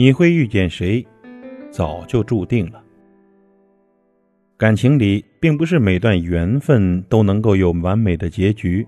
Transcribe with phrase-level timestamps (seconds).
[0.00, 1.06] 你会遇见谁，
[1.70, 2.82] 早就注定了。
[4.56, 8.86] 感情里，并不是每段缘分都能够有完美的结局。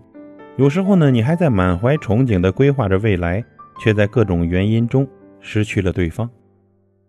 [0.56, 3.44] 有时候呢，你还在满怀憧憬的规划着未来，
[3.78, 5.06] 却在各种原因中
[5.38, 6.30] 失去了对方。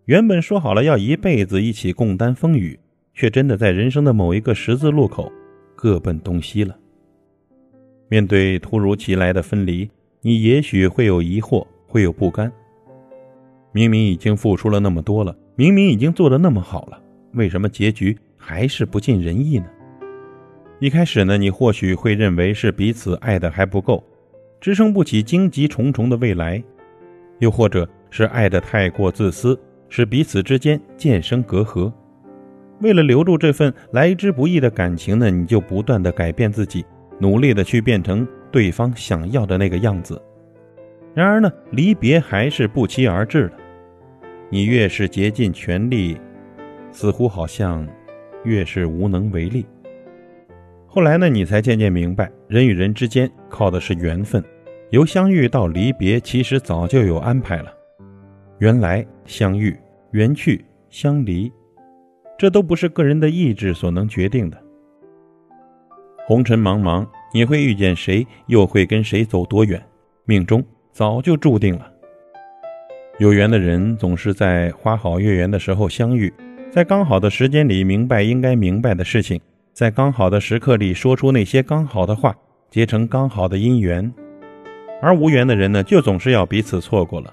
[0.04, 2.78] 原本说好了要一辈子一起共担风雨，
[3.14, 5.32] 却真的在人生的某一个十字路口，
[5.74, 6.76] 各奔东西了。
[8.08, 9.90] 面对突如其来的分离，
[10.20, 12.52] 你也许会有疑惑，会有不甘。
[13.74, 17.00] 明明已经付出了那么多了，明明已经做的那么好了，
[17.32, 18.16] 为什么结局？
[18.36, 19.66] 还是不尽人意呢。
[20.78, 24.04] 一开始呢，你或许会认为是彼此爱的还不够，
[24.60, 26.62] 支撑不起荆棘重重的未来；
[27.40, 31.92] 又或者是爱的太过自私，使彼此之间渐生隔阂。
[32.80, 36.84] 为了留住这份来之不易的感情呢，你就不断的改变自己，
[37.18, 40.22] 努力的去变成对方想要的那个样子。
[41.12, 43.52] 然而呢，离别还是不期而至了。
[44.54, 46.16] 你越是竭尽全力，
[46.92, 47.84] 似乎好像……
[48.44, 49.66] 越是无能为力。
[50.86, 54.44] 后来呢，你才渐渐明白，人与人之间靠的是缘分，
[54.90, 57.72] 由相遇到离别，其实早就有安排了。
[58.58, 59.76] 缘来相遇，
[60.12, 61.50] 缘去相离，
[62.38, 64.62] 这都不是个人的意志所能决定的。
[66.28, 69.84] 红尘茫茫，你会遇见谁，又会跟谁走多远，
[70.26, 71.90] 命中早就注定了。
[73.18, 76.32] 有缘的人总是在花好月圆的时候相遇。
[76.68, 79.40] 在刚好的时间里明白应该明白的事情，
[79.72, 82.36] 在刚好的时刻里说出那些刚好的话，
[82.70, 84.12] 结成刚好的姻缘。
[85.00, 87.32] 而无缘的人呢，就总是要彼此错过了。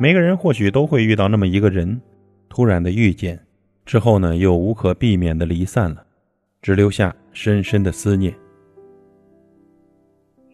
[0.00, 2.00] 每个人或许都会遇到那么一个人，
[2.48, 3.38] 突然的遇见
[3.86, 6.04] 之后呢，又无可避免的离散了，
[6.60, 8.34] 只留下深深的思念。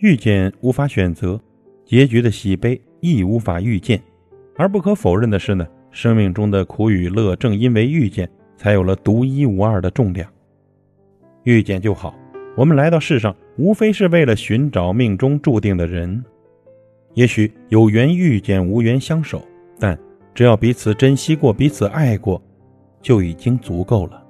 [0.00, 1.40] 遇见无法选择，
[1.86, 3.98] 结局的喜悲亦无法预见，
[4.58, 5.66] 而不可否认的是呢。
[5.92, 8.28] 生命中的苦与乐，正因为遇见，
[8.58, 10.28] 才有了独一无二的重量。
[11.44, 12.14] 遇见就好，
[12.54, 16.22] 我们来到世上，无非是为了寻找命中注定的人。
[17.14, 19.40] 也许有缘遇见，无缘相守，
[19.78, 19.98] 但
[20.34, 22.42] 只要彼此珍惜过，彼此爱过，
[23.00, 24.22] 就已经足够了。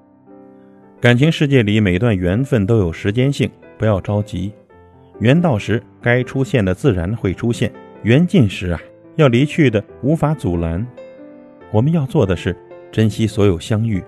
[1.00, 4.52] 感情世界里，每段缘分都有时间性，不要着急。
[5.18, 7.68] 缘到时，该出现的自然会出现；
[8.04, 8.80] 缘尽时啊，
[9.16, 10.86] 要离去的无法阻拦。
[11.72, 12.56] 我们要做的是
[12.92, 14.02] 珍惜所有相遇，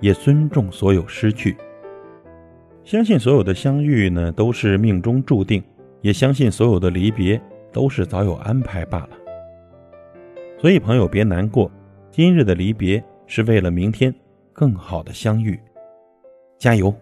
[0.00, 1.56] 也尊重所有失去。
[2.82, 5.62] 相信所有的相遇呢都是命中注定，
[6.00, 7.40] 也相信所有的离别
[7.72, 9.10] 都是早有安排罢了。
[10.58, 11.70] 所以朋友别难过，
[12.10, 14.14] 今日的离别是为了明天
[14.52, 15.58] 更好的相遇。
[16.58, 16.94] 加油！